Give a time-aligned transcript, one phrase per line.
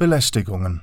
[0.00, 0.80] Belästigungen.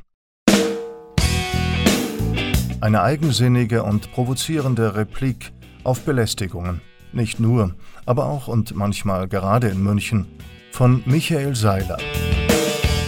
[2.81, 6.81] Eine eigensinnige und provozierende Replik auf Belästigungen.
[7.13, 7.73] Nicht nur,
[8.05, 10.27] aber auch und manchmal gerade in München.
[10.71, 11.97] Von Michael Seiler.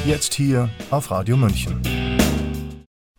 [0.04, 1.79] Jetzt hier auf Radio München.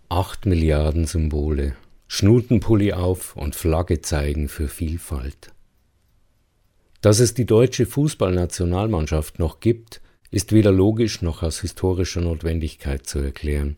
[0.09, 1.77] Acht Milliarden Symbole.
[2.09, 5.53] Schnutenpulli auf und Flagge zeigen für Vielfalt.
[7.03, 10.01] Dass es die deutsche Fußballnationalmannschaft noch gibt,
[10.31, 13.77] ist weder logisch noch aus historischer Notwendigkeit zu erklären.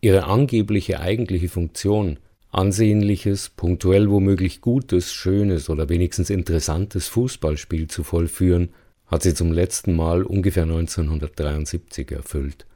[0.00, 2.18] Ihre angebliche eigentliche Funktion,
[2.50, 8.68] ansehnliches, punktuell womöglich gutes, schönes oder wenigstens interessantes Fußballspiel zu vollführen,
[9.06, 12.66] hat sie zum letzten Mal ungefähr 1973 erfüllt.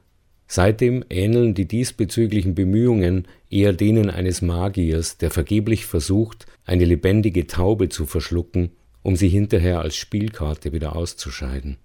[0.47, 7.89] Seitdem ähneln die diesbezüglichen Bemühungen eher denen eines Magiers, der vergeblich versucht, eine lebendige Taube
[7.89, 8.71] zu verschlucken,
[9.03, 11.77] um sie hinterher als Spielkarte wieder auszuscheiden.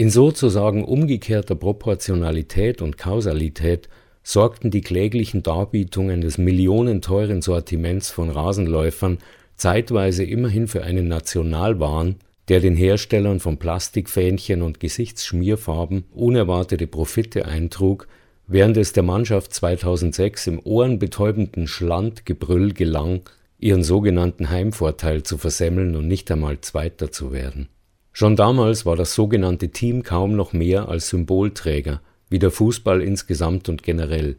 [0.00, 3.90] In sozusagen umgekehrter Proportionalität und Kausalität
[4.22, 9.18] sorgten die kläglichen Darbietungen des millionenteuren Sortiments von Rasenläufern
[9.56, 12.16] zeitweise immerhin für einen Nationalwahn,
[12.48, 18.08] der den Herstellern von Plastikfähnchen und Gesichtsschmierfarben unerwartete Profite eintrug,
[18.46, 23.20] während es der Mannschaft 2006 im ohrenbetäubenden Schlandgebrüll gelang,
[23.58, 27.68] ihren sogenannten Heimvorteil zu versemmeln und nicht einmal Zweiter zu werden
[28.12, 33.68] Schon damals war das sogenannte Team kaum noch mehr als Symbolträger, wie der Fußball insgesamt
[33.68, 34.36] und generell.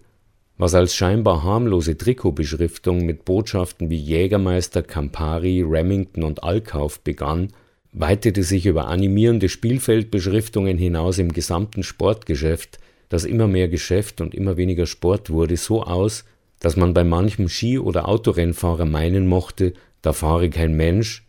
[0.58, 7.54] Was als scheinbar harmlose Trikotbeschriftung mit Botschaften wie Jägermeister, Campari, Remington und Allkauf begann,
[7.94, 14.56] weitete sich über animierende Spielfeldbeschriftungen hinaus im gesamten Sportgeschäft, das immer mehr Geschäft und immer
[14.56, 16.26] weniger Sport wurde, so aus,
[16.60, 21.26] dass man bei manchem Ski- oder Autorennfahrer meinen mochte, da fahre kein Mensch,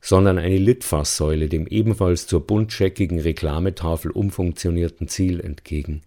[0.00, 6.02] sondern eine Litfaßsäule dem ebenfalls zur buntscheckigen Reklametafel umfunktionierten Ziel entgegen.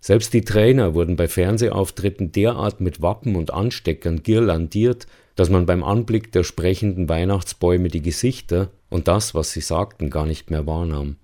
[0.00, 5.82] Selbst die Trainer wurden bei Fernsehauftritten derart mit Wappen und Ansteckern girlandiert, dass man beim
[5.82, 11.16] Anblick der sprechenden Weihnachtsbäume die Gesichter und das, was sie sagten, gar nicht mehr wahrnahm.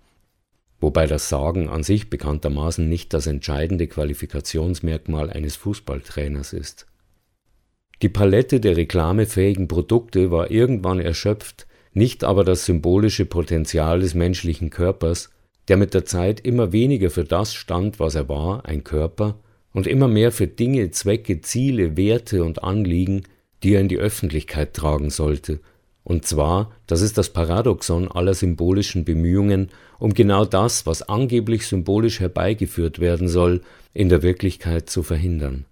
[0.80, 6.86] Wobei das Sagen an sich bekanntermaßen nicht das entscheidende Qualifikationsmerkmal eines Fußballtrainers ist.
[8.03, 14.71] Die Palette der reklamefähigen Produkte war irgendwann erschöpft, nicht aber das symbolische Potenzial des menschlichen
[14.71, 15.31] Körpers,
[15.69, 19.38] der mit der Zeit immer weniger für das stand, was er war, ein Körper,
[19.72, 23.22] und immer mehr für Dinge, Zwecke, Ziele, Werte und Anliegen,
[23.62, 25.60] die er in die Öffentlichkeit tragen sollte,
[26.04, 32.21] und zwar, das ist das Paradoxon aller symbolischen Bemühungen, um genau das, was angeblich symbolisch
[32.21, 33.62] herbeigeführt werden soll,
[33.94, 35.65] in der Wirklichkeit zu verhindern.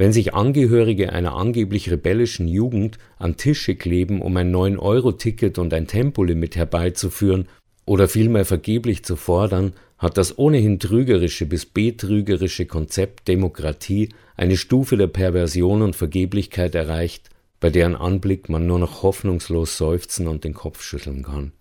[0.00, 5.86] Wenn sich Angehörige einer angeblich rebellischen Jugend an Tische kleben, um ein 9-Euro-Ticket und ein
[5.86, 7.48] Tempolimit herbeizuführen
[7.84, 14.08] oder vielmehr vergeblich zu fordern, hat das ohnehin trügerische bis betrügerische Konzept Demokratie
[14.38, 17.28] eine Stufe der Perversion und Vergeblichkeit erreicht,
[17.60, 21.52] bei deren Anblick man nur noch hoffnungslos seufzen und den Kopf schütteln kann.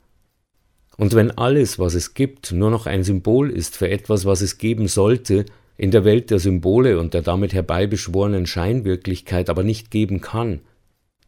[0.96, 4.58] Und wenn alles, was es gibt, nur noch ein Symbol ist für etwas, was es
[4.58, 5.44] geben sollte,
[5.80, 10.60] in der Welt der Symbole und der damit herbeibeschworenen Scheinwirklichkeit aber nicht geben kann,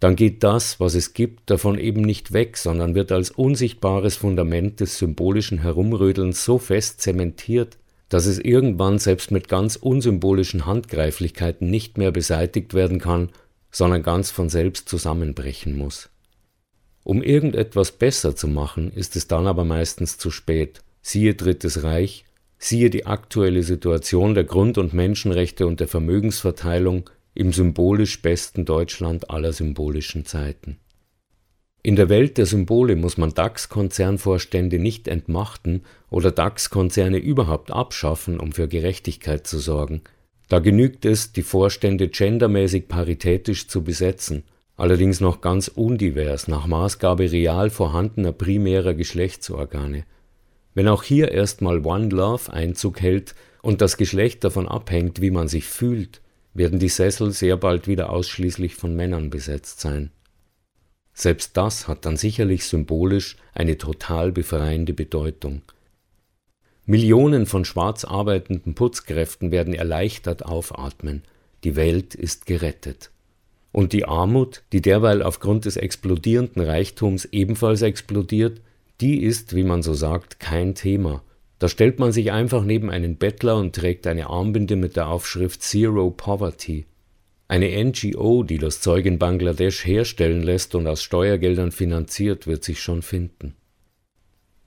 [0.01, 4.81] dann geht das, was es gibt, davon eben nicht weg, sondern wird als unsichtbares Fundament
[4.81, 7.77] des symbolischen Herumrödelns so fest zementiert,
[8.09, 13.29] dass es irgendwann selbst mit ganz unsymbolischen Handgreiflichkeiten nicht mehr beseitigt werden kann,
[13.71, 16.09] sondern ganz von selbst zusammenbrechen muss.
[17.05, 20.81] Um irgendetwas besser zu machen, ist es dann aber meistens zu spät.
[21.01, 22.25] Siehe Drittes Reich,
[22.63, 29.31] Siehe die aktuelle Situation der Grund- und Menschenrechte und der Vermögensverteilung im symbolisch besten Deutschland
[29.31, 30.77] aller symbolischen Zeiten.
[31.81, 38.51] In der Welt der Symbole muss man DAX-Konzernvorstände nicht entmachten oder DAX-Konzerne überhaupt abschaffen, um
[38.51, 40.03] für Gerechtigkeit zu sorgen.
[40.47, 44.43] Da genügt es, die Vorstände gendermäßig paritätisch zu besetzen,
[44.77, 50.05] allerdings noch ganz undivers nach Maßgabe real vorhandener primärer Geschlechtsorgane.
[50.73, 55.47] Wenn auch hier erstmal One Love Einzug hält und das Geschlecht davon abhängt, wie man
[55.47, 56.21] sich fühlt,
[56.53, 60.11] werden die Sessel sehr bald wieder ausschließlich von Männern besetzt sein.
[61.13, 65.61] Selbst das hat dann sicherlich symbolisch eine total befreiende Bedeutung.
[66.85, 71.23] Millionen von schwarz arbeitenden Putzkräften werden erleichtert aufatmen,
[71.63, 73.11] die Welt ist gerettet.
[73.71, 78.61] Und die Armut, die derweil aufgrund des explodierenden Reichtums ebenfalls explodiert,
[79.01, 81.23] die ist, wie man so sagt, kein Thema.
[81.59, 85.61] Da stellt man sich einfach neben einen Bettler und trägt eine Armbinde mit der Aufschrift
[85.61, 86.85] Zero Poverty.
[87.47, 92.79] Eine NGO, die das Zeug in Bangladesch herstellen lässt und aus Steuergeldern finanziert, wird sich
[92.79, 93.55] schon finden.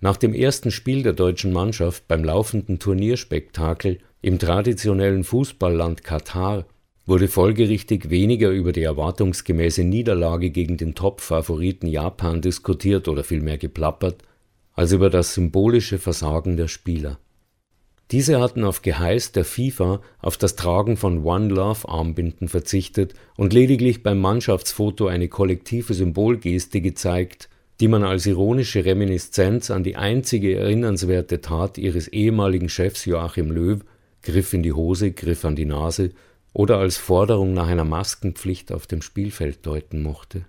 [0.00, 6.66] Nach dem ersten Spiel der deutschen Mannschaft beim laufenden Turnierspektakel Im traditionellen Fußballland Katar
[7.06, 14.22] wurde folgerichtig weniger über die erwartungsgemäße Niederlage gegen den Top-Favoriten Japan diskutiert oder vielmehr geplappert,
[14.72, 17.18] als über das symbolische Versagen der Spieler.
[18.10, 23.52] Diese hatten auf Geheiß der FIFA auf das Tragen von One Love Armbinden verzichtet und
[23.52, 27.48] lediglich beim Mannschaftsfoto eine kollektive Symbolgeste gezeigt,
[27.80, 33.80] die man als ironische Reminiszenz an die einzige erinnernswerte Tat ihres ehemaligen Chefs Joachim Löw
[34.22, 36.10] Griff in die Hose, Griff an die Nase
[36.54, 40.46] oder als Forderung nach einer Maskenpflicht auf dem Spielfeld deuten mochte.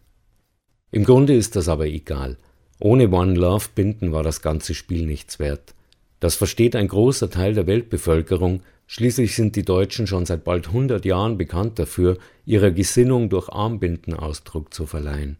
[0.92, 2.38] Im Grunde ist das aber egal.
[2.80, 5.74] Ohne One Love Binden war das ganze Spiel nichts wert.
[6.22, 11.04] Das versteht ein großer Teil der Weltbevölkerung, schließlich sind die Deutschen schon seit bald 100
[11.04, 15.38] Jahren bekannt dafür, ihrer Gesinnung durch Armbinden Ausdruck zu verleihen.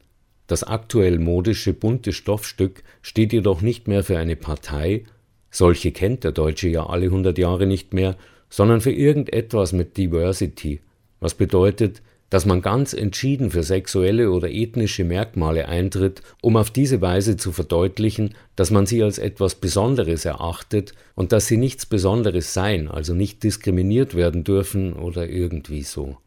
[0.48, 5.06] Das aktuell modische bunte Stoffstück steht jedoch nicht mehr für eine Partei,
[5.52, 8.18] solche kennt der Deutsche ja alle 100 Jahre nicht mehr,
[8.50, 10.82] sondern für irgendetwas mit Diversity,
[11.20, 17.00] was bedeutet, dass man ganz entschieden für sexuelle oder ethnische Merkmale eintritt, um auf diese
[17.00, 22.54] Weise zu verdeutlichen, dass man sie als etwas Besonderes erachtet und dass sie nichts Besonderes
[22.54, 26.18] seien, also nicht diskriminiert werden dürfen oder irgendwie so.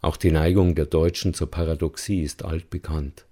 [0.00, 3.24] Auch die Neigung der Deutschen zur Paradoxie ist altbekannt.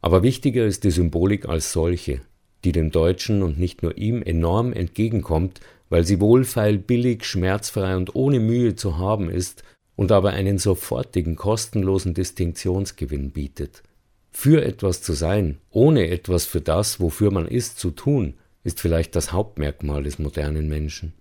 [0.00, 2.22] Aber wichtiger ist die Symbolik als solche,
[2.64, 5.60] die dem Deutschen und nicht nur ihm enorm entgegenkommt,
[5.92, 9.62] weil sie wohlfeil, billig, schmerzfrei und ohne Mühe zu haben ist
[9.94, 13.82] und aber einen sofortigen, kostenlosen Distinktionsgewinn bietet.
[14.30, 18.32] Für etwas zu sein, ohne etwas für das, wofür man ist, zu tun,
[18.64, 21.12] ist vielleicht das Hauptmerkmal des modernen Menschen.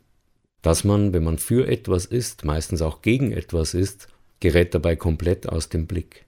[0.62, 4.08] Dass man, wenn man für etwas ist, meistens auch gegen etwas ist,
[4.40, 6.24] gerät dabei komplett aus dem Blick.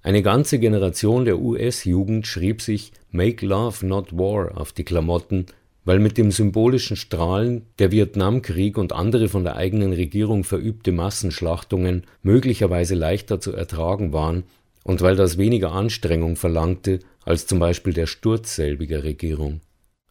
[0.00, 5.44] Eine ganze Generation der US-Jugend schrieb sich Make Love Not War auf die Klamotten,
[5.84, 12.04] weil mit dem symbolischen Strahlen der Vietnamkrieg und andere von der eigenen Regierung verübte Massenschlachtungen
[12.22, 14.44] möglicherweise leichter zu ertragen waren
[14.82, 19.60] und weil das weniger Anstrengung verlangte als zum Beispiel der Sturz selbiger Regierung.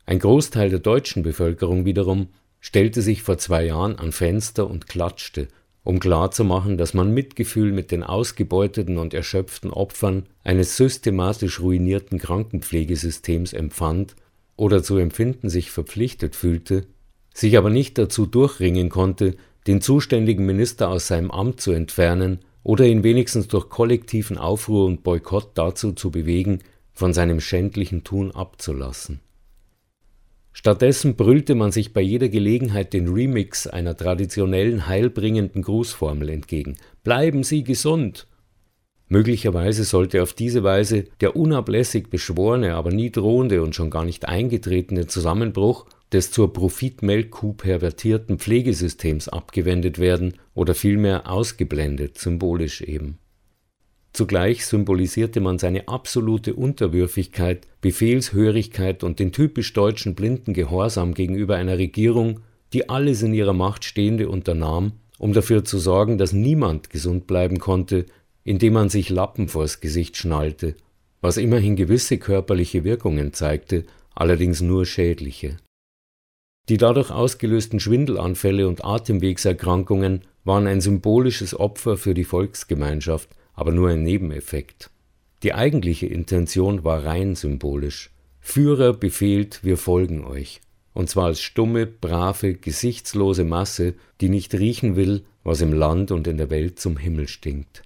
[0.06, 2.28] Ein Großteil der deutschen Bevölkerung wiederum
[2.60, 5.48] stellte sich vor zwei Jahren an Fenster und klatschte,
[5.84, 13.54] um klarzumachen, dass man Mitgefühl mit den ausgebeuteten und erschöpften Opfern eines systematisch ruinierten Krankenpflegesystems
[13.54, 14.16] empfand
[14.56, 16.86] oder zu empfinden sich verpflichtet fühlte,
[17.34, 19.36] sich aber nicht dazu durchringen konnte,
[19.68, 25.04] den zuständigen Minister aus seinem Amt zu entfernen oder ihn wenigstens durch kollektiven Aufruhr und
[25.04, 26.60] Boykott dazu zu bewegen,
[26.94, 29.20] von seinem schändlichen Tun abzulassen.
[30.52, 37.44] Stattdessen brüllte man sich bei jeder Gelegenheit den Remix einer traditionellen heilbringenden Grußformel entgegen Bleiben
[37.44, 38.28] Sie gesund
[39.10, 44.28] Möglicherweise sollte auf diese Weise der unablässig beschworene, aber nie drohende und schon gar nicht
[44.28, 53.18] eingetretene Zusammenbruch des zur Profitmelkkuh pervertierten Pflegesystems abgewendet werden oder vielmehr ausgeblendet, symbolisch eben.
[54.14, 61.80] Zugleich symbolisierte man seine absolute Unterwürfigkeit, Befehlshörigkeit und den typisch deutschen blinden Gehorsam gegenüber einer
[61.80, 62.42] Regierung,
[62.74, 67.58] die alles in ihrer Macht Stehende unternahm, um dafür zu sorgen, dass niemand gesund bleiben
[67.58, 68.06] konnte,
[68.44, 70.75] indem man sich Lappen vors Gesicht schnallte,
[71.22, 75.57] was immerhin gewisse körperliche Wirkungen zeigte, allerdings nur schädliche.
[76.69, 83.89] Die dadurch ausgelösten Schwindelanfälle und Atemwegserkrankungen waren ein symbolisches Opfer für die Volksgemeinschaft, aber nur
[83.89, 84.89] ein Nebeneffekt.
[85.44, 88.12] Die eigentliche Intention war rein symbolisch.
[88.39, 90.62] Führer befehlt, wir folgen euch.
[90.94, 96.27] Und zwar als stumme, brave, gesichtslose Masse, die nicht riechen will, was im Land und
[96.27, 97.84] in der Welt zum Himmel stinkt.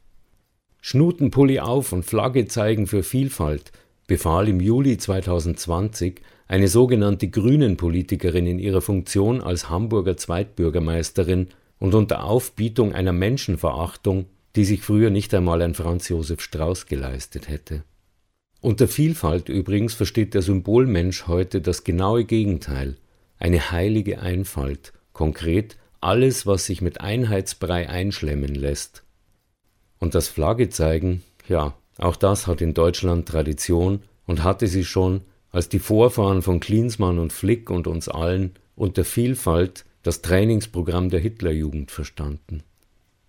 [0.89, 3.73] Schnutenpulli auf und Flagge zeigen für Vielfalt,
[4.07, 12.23] befahl im Juli 2020 eine sogenannte Grünen-Politikerin in ihrer Funktion als Hamburger Zweitbürgermeisterin und unter
[12.23, 17.83] Aufbietung einer Menschenverachtung, die sich früher nicht einmal ein Franz Josef Strauß geleistet hätte.
[18.61, 22.95] Unter Vielfalt übrigens versteht der Symbolmensch heute das genaue Gegenteil,
[23.39, 29.03] eine heilige Einfalt, konkret alles, was sich mit Einheitsbrei einschlemmen lässt.
[29.99, 35.21] Und das Flagge zeigen, ja, auch das hat in Deutschland Tradition und hatte sie schon,
[35.51, 41.19] als die Vorfahren von Klinsmann und Flick und uns allen unter Vielfalt das Trainingsprogramm der
[41.19, 42.63] Hitlerjugend verstanden.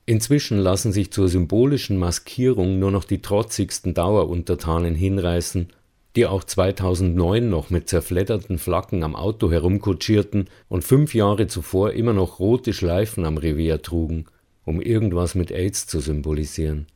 [0.05, 5.69] Inzwischen lassen sich zur symbolischen Maskierung nur noch die trotzigsten Daueruntertanen hinreißen,
[6.17, 12.13] die auch 2009 noch mit zerfledderten Flaggen am Auto herumkutschierten und fünf Jahre zuvor immer
[12.13, 14.27] noch rote Schleifen am Revier trugen–
[14.69, 16.87] um irgendwas mit AIDS zu symbolisieren.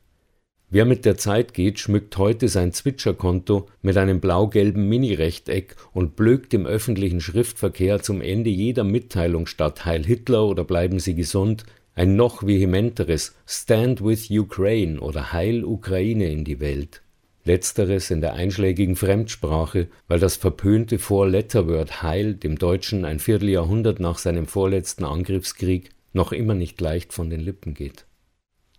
[0.69, 6.53] Wer mit der Zeit geht, schmückt heute sein Zwitscherkonto mit einem blau-gelben Mini-Rechteck und blökt
[6.53, 11.65] im öffentlichen Schriftverkehr zum Ende jeder Mitteilung statt Heil Hitler oder bleiben Sie gesund
[11.95, 17.01] ein noch vehementeres Stand with Ukraine oder Heil Ukraine in die Welt.
[17.43, 24.19] Letzteres in der einschlägigen Fremdsprache, weil das verpönte Four-Letter-Word Heil dem Deutschen ein Vierteljahrhundert nach
[24.19, 28.05] seinem vorletzten Angriffskrieg noch immer nicht leicht von den Lippen geht.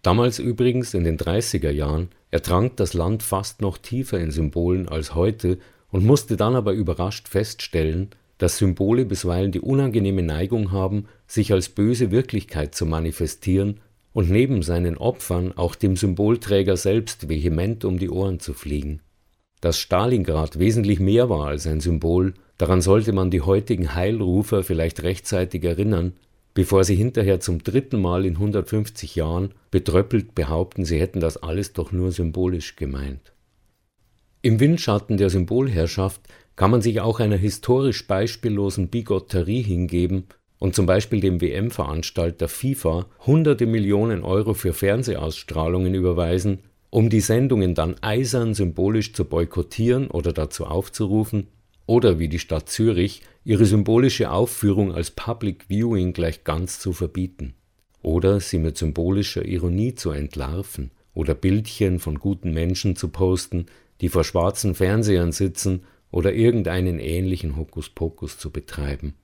[0.02, 5.14] Damals übrigens in den 30er Jahren ertrank das Land fast noch tiefer in Symbolen als
[5.14, 5.58] heute
[5.90, 11.68] und musste dann aber überrascht feststellen, dass Symbole bisweilen die unangenehme Neigung haben, sich als
[11.68, 13.80] böse Wirklichkeit zu manifestieren
[14.12, 19.00] und neben seinen Opfern auch dem Symbolträger selbst vehement um die Ohren zu fliegen.
[19.60, 25.02] Dass Stalingrad wesentlich mehr war als ein Symbol, daran sollte man die heutigen Heilrufer vielleicht
[25.02, 26.12] rechtzeitig erinnern,
[26.54, 31.72] bevor sie hinterher zum dritten Mal in 150 Jahren betröppelt behaupten, sie hätten das alles
[31.72, 33.32] doch nur symbolisch gemeint.
[34.40, 36.20] Im Windschatten der Symbolherrschaft
[36.56, 40.26] kann man sich auch einer historisch beispiellosen Bigotterie hingeben
[40.58, 47.74] und zum Beispiel dem WM-Veranstalter FIFA hunderte Millionen Euro für Fernsehausstrahlungen überweisen, um die Sendungen
[47.74, 51.48] dann eisern symbolisch zu boykottieren oder dazu aufzurufen,
[51.86, 57.54] oder wie die Stadt Zürich ihre symbolische Aufführung als Public Viewing gleich ganz zu verbieten.
[58.02, 63.66] Oder sie mit symbolischer Ironie zu entlarven oder Bildchen von guten Menschen zu posten,
[64.00, 69.14] die vor schwarzen Fernsehern sitzen oder irgendeinen ähnlichen Hokuspokus zu betreiben.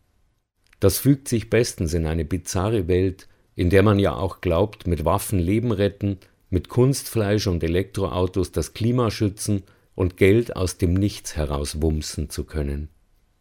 [0.81, 5.05] Das fügt sich bestens in eine bizarre Welt, in der man ja auch glaubt, mit
[5.05, 9.63] Waffen Leben retten, mit Kunstfleisch und Elektroautos das Klima schützen
[9.95, 12.89] und Geld aus dem Nichts heraus wumsen zu können.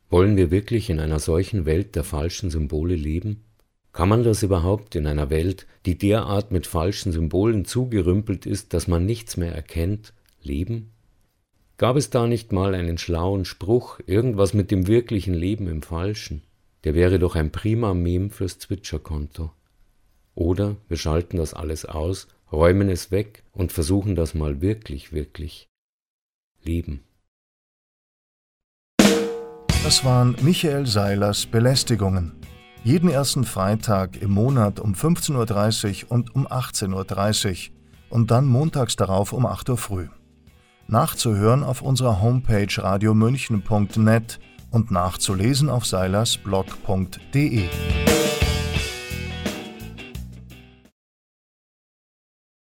[0.10, 3.44] Wollen wir wirklich in einer solchen Welt der falschen Symbole leben?
[3.92, 8.88] Kann man das überhaupt in einer Welt, die derart mit falschen Symbolen zugerümpelt ist, dass
[8.88, 10.92] man nichts mehr erkennt, leben?
[11.78, 16.44] Gab es da nicht mal einen schlauen Spruch, irgendwas mit dem wirklichen Leben im Falschen?
[16.84, 19.52] Der wäre doch ein prima Meme fürs Zwitscherkonto.
[20.36, 25.69] Oder wir schalten das alles aus, räumen es weg und versuchen das mal wirklich, wirklich
[26.64, 27.04] leben.
[29.84, 32.34] Das waren Michael Seilers Belästigungen.
[32.84, 37.76] Jeden ersten Freitag im Monat um 15.30 Uhr und um 18.30 Uhr
[38.10, 40.08] und dann montags darauf um 8 Uhr früh.
[40.88, 44.40] Nachzuhören auf unserer Homepage radiomünchen.net
[44.72, 47.70] und nachzulesen auf seilersblog.de.